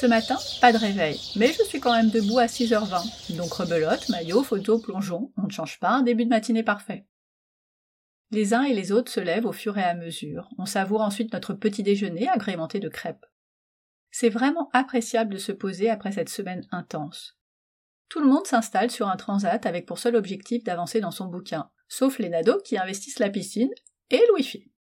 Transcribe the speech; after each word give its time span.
Ce 0.00 0.06
matin, 0.06 0.38
pas 0.62 0.72
de 0.72 0.78
réveil, 0.78 1.20
mais 1.36 1.52
je 1.52 1.62
suis 1.62 1.78
quand 1.78 1.92
même 1.92 2.08
debout 2.08 2.38
à 2.38 2.46
6h20, 2.46 3.36
donc 3.36 3.52
rebelote, 3.52 4.08
maillot, 4.08 4.42
photo, 4.42 4.78
plongeon, 4.78 5.30
on 5.36 5.42
ne 5.42 5.50
change 5.50 5.78
pas 5.78 5.90
un 5.90 6.00
début 6.00 6.24
de 6.24 6.30
matinée 6.30 6.62
parfait. 6.62 7.06
Les 8.30 8.54
uns 8.54 8.62
et 8.62 8.72
les 8.72 8.92
autres 8.92 9.12
se 9.12 9.20
lèvent 9.20 9.44
au 9.44 9.52
fur 9.52 9.76
et 9.76 9.82
à 9.82 9.92
mesure, 9.92 10.48
on 10.56 10.64
savoure 10.64 11.02
ensuite 11.02 11.34
notre 11.34 11.52
petit 11.52 11.82
déjeuner 11.82 12.30
agrémenté 12.30 12.80
de 12.80 12.88
crêpes. 12.88 13.26
C'est 14.10 14.30
vraiment 14.30 14.70
appréciable 14.72 15.34
de 15.34 15.38
se 15.38 15.52
poser 15.52 15.90
après 15.90 16.12
cette 16.12 16.30
semaine 16.30 16.66
intense. 16.70 17.36
Tout 18.08 18.20
le 18.20 18.26
monde 18.26 18.46
s'installe 18.46 18.90
sur 18.90 19.06
un 19.06 19.16
transat 19.18 19.66
avec 19.66 19.84
pour 19.84 19.98
seul 19.98 20.16
objectif 20.16 20.64
d'avancer 20.64 21.00
dans 21.00 21.10
son 21.10 21.26
bouquin, 21.26 21.68
sauf 21.88 22.18
les 22.18 22.30
nados 22.30 22.62
qui 22.64 22.78
investissent 22.78 23.18
la 23.18 23.28
piscine 23.28 23.74
et 24.08 24.22
le 24.28 24.34
wifi. 24.36 24.72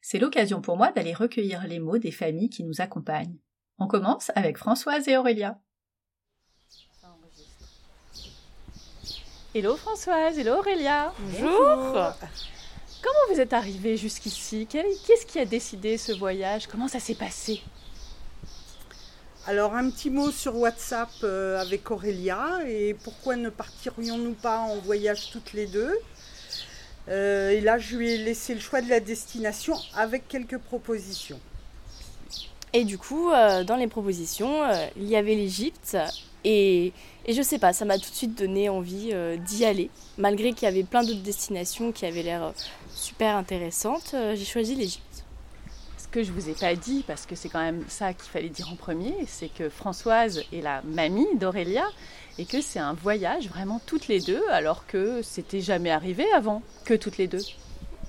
C'est 0.00 0.18
l'occasion 0.18 0.62
pour 0.62 0.78
moi 0.78 0.92
d'aller 0.92 1.12
recueillir 1.12 1.66
les 1.66 1.78
mots 1.78 1.98
des 1.98 2.10
familles 2.10 2.48
qui 2.48 2.64
nous 2.64 2.80
accompagnent. 2.80 3.36
On 3.78 3.86
commence 3.88 4.30
avec 4.36 4.56
Françoise 4.56 5.08
et 5.08 5.16
Aurélia. 5.16 5.58
Hello 9.54 9.76
Françoise, 9.76 10.38
hello 10.38 10.58
Aurélia. 10.58 11.12
Bonjour. 11.18 12.12
Comment 13.02 13.34
vous 13.34 13.40
êtes 13.40 13.52
arrivée 13.52 13.96
jusqu'ici? 13.96 14.66
Qu'est-ce 14.66 15.26
qui 15.26 15.38
a 15.38 15.44
décidé 15.44 15.98
ce 15.98 16.12
voyage? 16.12 16.66
Comment 16.66 16.88
ça 16.88 17.00
s'est 17.00 17.14
passé? 17.14 17.62
Alors 19.46 19.74
un 19.74 19.90
petit 19.90 20.08
mot 20.08 20.30
sur 20.30 20.56
WhatsApp 20.56 21.10
euh, 21.22 21.60
avec 21.60 21.90
Aurélia 21.90 22.60
et 22.66 22.94
pourquoi 22.94 23.36
ne 23.36 23.50
partirions-nous 23.50 24.34
pas 24.34 24.60
en 24.60 24.76
voyage 24.76 25.30
toutes 25.30 25.52
les 25.52 25.66
deux? 25.66 25.94
Euh, 27.08 27.50
Et 27.50 27.60
là 27.60 27.78
je 27.78 27.96
lui 27.96 28.12
ai 28.12 28.18
laissé 28.18 28.54
le 28.54 28.60
choix 28.60 28.80
de 28.80 28.88
la 28.88 29.00
destination 29.00 29.76
avec 29.94 30.28
quelques 30.28 30.58
propositions. 30.58 31.40
Et 32.74 32.84
du 32.84 32.98
coup, 32.98 33.30
euh, 33.30 33.64
dans 33.64 33.76
les 33.76 33.86
propositions, 33.86 34.62
il 34.96 35.08
y 35.08 35.16
avait 35.16 35.34
l'Égypte 35.34 35.96
et, 36.44 36.92
et, 37.24 37.32
je 37.32 37.40
sais 37.40 37.58
pas, 37.58 37.72
ça 37.72 37.86
m'a 37.86 37.96
tout 37.96 38.10
de 38.10 38.14
suite 38.14 38.36
donné 38.36 38.68
envie 38.68 39.14
d'y 39.46 39.64
aller. 39.64 39.88
Malgré 40.18 40.52
qu'il 40.52 40.66
y 40.66 40.68
avait 40.70 40.82
plein 40.82 41.02
d'autres 41.02 41.22
destinations 41.22 41.90
qui 41.90 42.04
avaient 42.04 42.22
l'air 42.22 42.52
super 42.94 43.36
intéressantes, 43.36 44.14
j'ai 44.34 44.44
choisi 44.44 44.74
l'Égypte 44.74 45.24
que 46.14 46.22
je 46.22 46.30
vous 46.30 46.48
ai 46.48 46.52
pas 46.52 46.76
dit, 46.76 47.02
parce 47.04 47.26
que 47.26 47.34
c'est 47.34 47.48
quand 47.48 47.60
même 47.60 47.84
ça 47.88 48.12
qu'il 48.12 48.30
fallait 48.30 48.48
dire 48.48 48.68
en 48.70 48.76
premier, 48.76 49.12
c'est 49.26 49.48
que 49.48 49.68
Françoise 49.68 50.44
est 50.52 50.60
la 50.60 50.80
mamie 50.82 51.26
d'Aurélia 51.40 51.84
et 52.38 52.44
que 52.44 52.60
c'est 52.60 52.78
un 52.78 52.92
voyage 52.94 53.48
vraiment 53.48 53.80
toutes 53.84 54.06
les 54.06 54.20
deux, 54.20 54.40
alors 54.52 54.86
que 54.86 55.22
c'était 55.22 55.60
jamais 55.60 55.90
arrivé 55.90 56.24
avant 56.32 56.62
que 56.84 56.94
toutes 56.94 57.18
les 57.18 57.26
deux. 57.26 57.42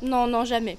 Non, 0.00 0.28
non, 0.28 0.44
jamais. 0.44 0.78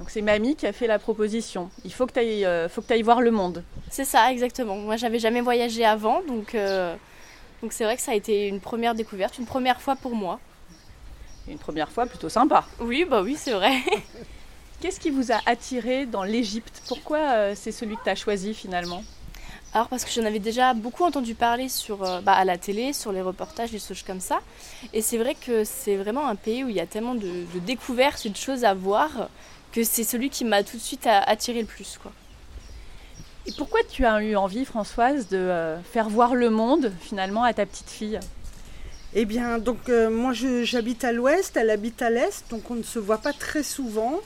Donc 0.00 0.08
c'est 0.08 0.22
mamie 0.22 0.56
qui 0.56 0.66
a 0.66 0.72
fait 0.72 0.86
la 0.86 0.98
proposition. 0.98 1.68
Il 1.84 1.92
faut 1.92 2.06
que 2.06 2.14
tu 2.14 2.20
ailles, 2.20 2.46
euh, 2.46 2.70
faut 2.70 2.80
que 2.80 2.90
ailles 2.90 3.02
voir 3.02 3.20
le 3.20 3.30
monde. 3.30 3.62
C'est 3.90 4.06
ça, 4.06 4.32
exactement. 4.32 4.74
Moi, 4.76 4.96
j'avais 4.96 5.18
jamais 5.18 5.42
voyagé 5.42 5.84
avant, 5.84 6.22
donc 6.22 6.54
euh, 6.54 6.96
donc 7.60 7.74
c'est 7.74 7.84
vrai 7.84 7.96
que 7.96 8.02
ça 8.02 8.12
a 8.12 8.14
été 8.14 8.48
une 8.48 8.60
première 8.60 8.94
découverte, 8.94 9.36
une 9.38 9.44
première 9.44 9.78
fois 9.82 9.96
pour 9.96 10.14
moi. 10.14 10.40
une 11.48 11.58
première 11.58 11.90
fois 11.90 12.06
plutôt 12.06 12.30
sympa. 12.30 12.64
Oui, 12.80 13.04
bah 13.04 13.20
oui, 13.20 13.36
c'est 13.38 13.52
vrai. 13.52 13.72
Qu'est-ce 14.80 14.98
qui 14.98 15.10
vous 15.10 15.32
a 15.32 15.40
attiré 15.44 16.06
dans 16.06 16.24
l'Égypte? 16.24 16.80
Pourquoi 16.88 17.18
euh, 17.18 17.52
c'est 17.54 17.70
celui 17.70 17.96
que 17.98 18.04
tu 18.04 18.08
as 18.08 18.16
choisi 18.16 18.54
finalement? 18.54 19.04
Alors 19.74 19.88
parce 19.88 20.06
que 20.06 20.10
j'en 20.10 20.24
avais 20.24 20.38
déjà 20.38 20.72
beaucoup 20.72 21.04
entendu 21.04 21.34
parler 21.34 21.68
sur, 21.68 21.98
bah, 22.22 22.32
à 22.32 22.44
la 22.46 22.56
télé, 22.56 22.94
sur 22.94 23.12
les 23.12 23.20
reportages, 23.20 23.70
des 23.70 23.78
choses 23.78 24.02
comme 24.02 24.20
ça. 24.20 24.40
Et 24.94 25.02
c'est 25.02 25.18
vrai 25.18 25.34
que 25.34 25.62
c'est 25.62 25.96
vraiment 25.96 26.26
un 26.26 26.36
pays 26.36 26.64
où 26.64 26.70
il 26.70 26.74
y 26.74 26.80
a 26.80 26.86
tellement 26.86 27.14
de, 27.14 27.44
découvertes 27.66 28.24
et 28.24 28.30
de 28.30 28.36
choses 28.36 28.64
à 28.64 28.72
voir 28.72 29.28
que 29.72 29.84
c'est 29.84 30.04
celui 30.04 30.30
qui 30.30 30.44
m'a 30.44 30.62
tout 30.62 30.76
de 30.76 30.82
suite 30.82 31.06
attiré 31.06 31.60
le 31.60 31.66
plus. 31.66 31.98
Quoi. 32.02 32.12
Et 33.46 33.52
pourquoi 33.56 33.80
tu 33.88 34.04
as 34.04 34.22
eu 34.22 34.36
envie, 34.36 34.64
Françoise, 34.64 35.28
de 35.28 35.36
euh, 35.36 35.80
faire 35.82 36.08
voir 36.08 36.34
le 36.34 36.50
monde 36.50 36.92
finalement 37.00 37.44
à 37.44 37.52
ta 37.54 37.66
petite 37.66 37.90
fille? 37.90 38.20
Eh 39.14 39.24
bien, 39.24 39.58
donc 39.58 39.88
moi 39.88 40.32
j'habite 40.32 41.02
à 41.02 41.10
l'ouest, 41.10 41.56
elle 41.56 41.70
habite 41.70 42.00
à 42.00 42.10
l'est, 42.10 42.44
donc 42.48 42.70
on 42.70 42.76
ne 42.76 42.84
se 42.84 43.00
voit 43.00 43.18
pas 43.18 43.32
très 43.32 43.64
souvent. 43.64 44.20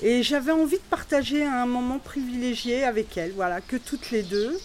Et 0.00 0.22
j'avais 0.22 0.52
envie 0.52 0.76
de 0.76 0.88
partager 0.90 1.44
un 1.44 1.66
moment 1.66 1.98
privilégié 1.98 2.84
avec 2.84 3.16
elle, 3.16 3.32
voilà, 3.32 3.60
que 3.60 3.76
toutes 3.76 4.10
les 4.10 4.22
deux. 4.22 4.58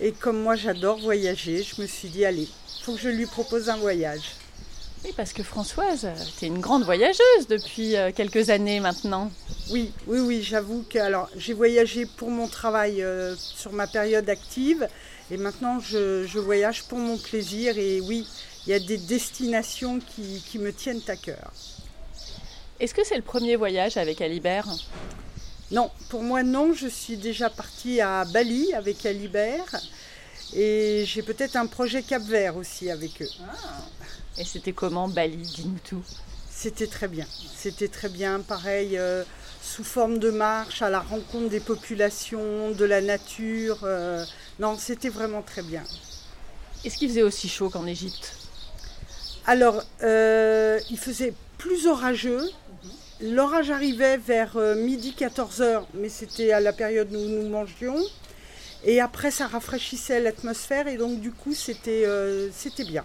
Et 0.00 0.12
comme 0.12 0.40
moi 0.40 0.56
j'adore 0.56 1.00
voyager, 1.00 1.62
je 1.62 1.80
me 1.80 1.86
suis 1.86 2.08
dit, 2.08 2.24
allez, 2.24 2.48
il 2.48 2.84
faut 2.84 2.94
que 2.94 3.00
je 3.00 3.08
lui 3.08 3.26
propose 3.26 3.68
un 3.68 3.76
voyage. 3.76 4.34
Oui, 5.04 5.12
parce 5.16 5.32
que 5.32 5.42
Françoise, 5.42 6.08
tu 6.38 6.44
es 6.44 6.48
une 6.48 6.60
grande 6.60 6.84
voyageuse 6.84 7.46
depuis 7.48 7.96
euh, 7.96 8.10
quelques 8.14 8.50
années 8.50 8.80
maintenant. 8.80 9.30
Oui, 9.70 9.92
oui, 10.06 10.18
oui, 10.20 10.42
j'avoue 10.42 10.84
que 10.88 10.98
alors 10.98 11.28
j'ai 11.36 11.52
voyagé 11.52 12.04
pour 12.04 12.30
mon 12.30 12.48
travail 12.48 13.02
euh, 13.02 13.34
sur 13.36 13.72
ma 13.72 13.86
période 13.86 14.28
active 14.28 14.88
et 15.30 15.36
maintenant 15.36 15.78
je, 15.78 16.38
voyage 16.38 16.84
pour 16.84 16.98
mon 16.98 17.16
plaisir 17.16 17.78
et 17.78 18.00
oui, 18.00 18.26
il 18.66 18.70
y 18.70 18.72
a 18.72 18.80
des 18.80 18.98
destinations 18.98 20.00
qui, 20.00 20.42
qui 20.46 20.58
me 20.58 20.72
tiennent 20.72 21.02
à 21.06 21.16
cœur. 21.16 21.52
Est-ce 22.80 22.94
que 22.94 23.04
c'est 23.04 23.16
le 23.16 23.22
premier 23.22 23.56
voyage 23.56 23.96
avec 23.96 24.20
Alibert? 24.20 24.68
Non, 25.70 25.90
pour 26.08 26.22
moi 26.22 26.42
non. 26.42 26.72
Je 26.72 26.88
suis 26.88 27.16
déjà 27.16 27.50
partie 27.50 28.00
à 28.00 28.24
Bali 28.24 28.72
avec 28.74 29.04
Alibert 29.04 29.80
et 30.54 31.04
j'ai 31.06 31.22
peut-être 31.22 31.56
un 31.56 31.66
projet 31.66 32.02
Cap 32.02 32.22
Vert 32.22 32.56
aussi 32.56 32.90
avec 32.90 33.22
eux. 33.22 33.28
Ah. 33.42 33.84
Et 34.38 34.44
c'était 34.44 34.72
comment 34.72 35.08
Bali 35.08 35.36
Dis-nous 35.36 35.78
tout. 35.84 36.04
C'était 36.50 36.86
très 36.86 37.08
bien. 37.08 37.26
C'était 37.56 37.88
très 37.88 38.08
bien. 38.08 38.40
Pareil, 38.40 38.96
euh, 38.98 39.24
sous 39.62 39.84
forme 39.84 40.18
de 40.18 40.30
marche, 40.30 40.82
à 40.82 40.90
la 40.90 41.00
rencontre 41.00 41.48
des 41.48 41.60
populations, 41.60 42.70
de 42.70 42.84
la 42.84 43.00
nature. 43.00 43.80
Euh, 43.82 44.24
non, 44.58 44.76
c'était 44.78 45.08
vraiment 45.08 45.42
très 45.42 45.62
bien. 45.62 45.82
Est-ce 46.84 46.98
qu'il 46.98 47.08
faisait 47.08 47.22
aussi 47.22 47.48
chaud 47.48 47.68
qu'en 47.68 47.86
Égypte? 47.86 48.34
Alors, 49.46 49.82
euh, 50.02 50.78
il 50.90 50.98
faisait 50.98 51.34
plus 51.58 51.86
orageux, 51.86 52.48
L'orage 53.20 53.72
arrivait 53.72 54.16
vers 54.16 54.56
midi 54.76 55.12
14h, 55.18 55.82
mais 55.94 56.08
c'était 56.08 56.52
à 56.52 56.60
la 56.60 56.72
période 56.72 57.12
où 57.12 57.18
nous 57.18 57.48
mangions. 57.48 57.98
Et 58.84 59.00
après, 59.00 59.30
ça 59.30 59.46
rafraîchissait 59.46 60.20
l'atmosphère 60.20 60.88
et 60.88 60.96
donc 60.96 61.20
du 61.20 61.32
coup, 61.32 61.54
c'était 61.54 62.04
euh, 62.06 62.48
bien. 62.86 63.04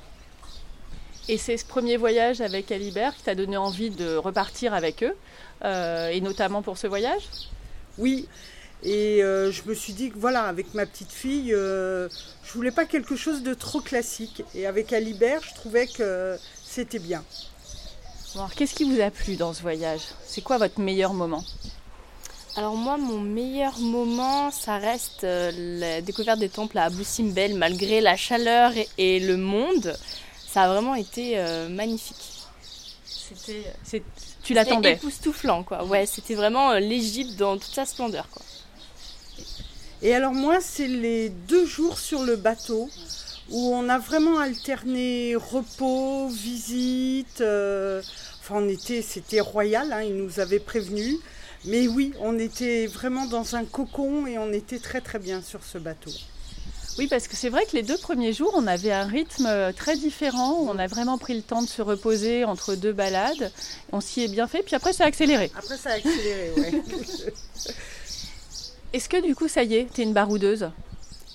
Et 1.29 1.37
c'est 1.37 1.57
ce 1.57 1.65
premier 1.65 1.97
voyage 1.97 2.41
avec 2.41 2.71
Alibert 2.71 3.15
qui 3.15 3.23
t'a 3.23 3.35
donné 3.35 3.57
envie 3.57 3.89
de 3.89 4.15
repartir 4.15 4.73
avec 4.73 5.03
eux, 5.03 5.15
euh, 5.63 6.09
et 6.09 6.21
notamment 6.21 6.61
pour 6.61 6.77
ce 6.77 6.87
voyage? 6.87 7.23
Oui, 7.97 8.27
et 8.83 9.19
je 9.21 9.69
me 9.69 9.73
suis 9.73 9.93
dit 9.93 10.11
que 10.11 10.17
voilà, 10.17 10.43
avec 10.43 10.73
ma 10.73 10.85
petite 10.85 11.11
fille, 11.11 11.51
je 11.51 12.09
voulais 12.53 12.71
pas 12.71 12.85
quelque 12.85 13.15
chose 13.15 13.41
de 13.41 13.53
trop 13.53 13.79
classique. 13.79 14.43
Et 14.53 14.67
avec 14.67 14.91
Alibert, 14.91 15.41
je 15.43 15.53
trouvais 15.55 15.87
que 15.87 16.37
c'était 16.65 16.99
bien. 16.99 17.23
Qu'est-ce 18.55 18.73
qui 18.75 18.83
vous 18.83 18.99
a 18.99 19.11
plu 19.11 19.35
dans 19.35 19.53
ce 19.53 19.61
voyage? 19.61 20.01
C'est 20.25 20.41
quoi 20.41 20.57
votre 20.57 20.79
meilleur 20.81 21.13
moment? 21.13 21.43
Alors 22.55 22.75
moi, 22.75 22.97
mon 22.97 23.19
meilleur 23.19 23.79
moment, 23.79 24.51
ça 24.51 24.77
reste 24.77 25.23
euh, 25.23 25.51
la 25.79 26.01
découverte 26.01 26.37
des 26.37 26.49
temples 26.49 26.77
à 26.77 26.83
Abu 26.83 27.03
Simbel, 27.03 27.55
malgré 27.55 27.99
la 27.99 28.15
chaleur 28.15 28.71
et, 28.99 29.19
le 29.19 29.37
monde. 29.37 29.97
Ça 30.47 30.63
a 30.63 30.67
vraiment 30.67 30.93
été 30.93 31.39
euh, 31.39 31.67
magnifique. 31.67 32.15
C'était, 33.05 34.03
tu 34.43 34.53
l'attendais 34.53 34.93
époustouflant, 34.93 35.63
quoi. 35.63 35.83
Ouais, 35.85 36.05
c'était 36.05 36.35
vraiment 36.35 36.71
euh, 36.71 36.79
l'Égypte 36.79 37.35
dans 37.37 37.57
toute 37.57 37.73
sa 37.73 37.87
splendeur, 37.87 38.29
quoi. 38.29 38.43
Et 40.03 40.13
alors 40.13 40.33
moi, 40.33 40.59
c'est 40.61 40.87
les 40.87 41.29
deux 41.29 41.65
jours 41.65 41.97
sur 41.97 42.21
le 42.21 42.35
bateau 42.35 42.87
où 43.49 43.73
on 43.73 43.89
a 43.89 43.97
vraiment 43.97 44.37
alterné 44.37 45.35
repos, 45.35 46.27
visite. 46.27 47.41
Enfin, 47.41 48.55
on 48.57 48.69
était, 48.69 49.01
c'était 49.01 49.39
royal, 49.39 49.91
hein, 49.91 50.03
ils 50.03 50.15
nous 50.15 50.39
avaient 50.39 50.59
prévenus. 50.59 51.17
Mais 51.65 51.87
oui, 51.87 52.13
on 52.19 52.37
était 52.37 52.87
vraiment 52.87 53.25
dans 53.25 53.55
un 53.55 53.63
cocon 53.63 54.27
et 54.27 54.37
on 54.37 54.51
était 54.51 54.79
très 54.79 55.01
très 55.01 55.19
bien 55.19 55.41
sur 55.41 55.63
ce 55.63 55.77
bateau. 55.77 56.11
Oui, 56.99 57.07
parce 57.07 57.27
que 57.27 57.35
c'est 57.35 57.49
vrai 57.49 57.65
que 57.65 57.75
les 57.75 57.81
deux 57.81 57.97
premiers 57.97 58.33
jours, 58.33 58.53
on 58.55 58.67
avait 58.67 58.91
un 58.91 59.05
rythme 59.05 59.73
très 59.75 59.97
différent. 59.97 60.57
On 60.59 60.77
a 60.77 60.85
vraiment 60.87 61.17
pris 61.17 61.33
le 61.33 61.41
temps 61.41 61.63
de 61.63 61.67
se 61.67 61.81
reposer 61.81 62.43
entre 62.45 62.75
deux 62.75 62.93
balades. 62.93 63.51
On 63.91 63.99
s'y 63.99 64.23
est 64.23 64.27
bien 64.27 64.47
fait, 64.47 64.61
puis 64.61 64.75
après, 64.75 64.93
ça 64.93 65.05
a 65.05 65.07
accéléré. 65.07 65.51
Après, 65.57 65.77
ça 65.77 65.89
a 65.89 65.93
accéléré, 65.93 66.51
oui. 66.57 66.81
Est-ce 68.93 69.09
que 69.09 69.25
du 69.25 69.33
coup, 69.33 69.47
ça 69.47 69.63
y 69.63 69.73
est, 69.75 69.91
t'es 69.91 70.03
une 70.03 70.13
baroudeuse? 70.13 70.69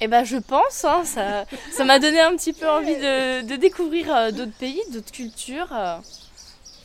Eh 0.01 0.07
ben 0.07 0.23
je 0.23 0.37
pense, 0.37 0.85
hein, 0.85 1.03
ça, 1.05 1.45
ça 1.73 1.85
m'a 1.85 1.99
donné 1.99 2.21
un 2.21 2.37
petit 2.37 2.53
peu 2.53 2.69
envie 2.69 2.95
de, 2.95 3.43
de 3.43 3.57
découvrir 3.57 4.15
euh, 4.15 4.31
d'autres 4.31 4.53
pays, 4.53 4.81
d'autres 4.93 5.11
cultures. 5.11 5.73
Euh. 5.73 5.97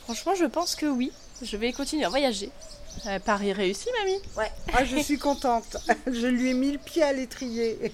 Franchement, 0.02 0.34
je 0.34 0.46
pense 0.46 0.74
que 0.74 0.86
oui. 0.86 1.12
Je 1.40 1.56
vais 1.56 1.72
continuer 1.72 2.04
à 2.04 2.08
voyager. 2.08 2.50
Euh, 3.06 3.18
Paris 3.18 3.52
réussi, 3.52 3.88
mamie 3.98 4.20
Ouais. 4.36 4.50
Ah, 4.72 4.84
je 4.84 4.96
suis 4.98 5.18
contente. 5.18 5.76
je 6.06 6.26
lui 6.26 6.50
ai 6.50 6.54
mis 6.54 6.72
le 6.72 6.78
pied 6.78 7.02
à 7.02 7.12
l'étrier. 7.12 7.92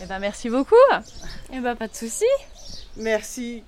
Eh 0.00 0.06
ben, 0.06 0.18
merci 0.18 0.50
beaucoup. 0.50 0.74
Eh 1.52 1.60
ben, 1.60 1.74
pas 1.74 1.88
de 1.88 1.94
souci. 1.94 2.24
Merci. 2.96 3.62